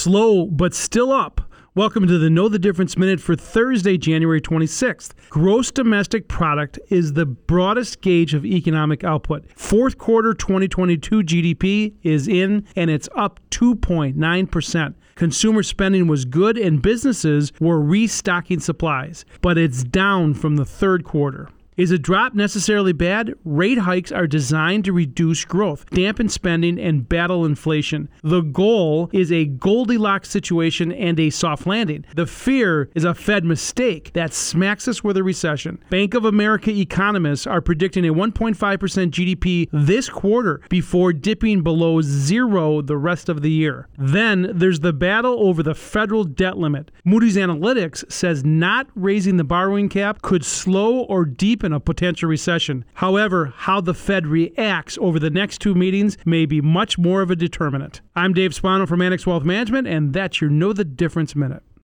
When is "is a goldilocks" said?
29.14-30.28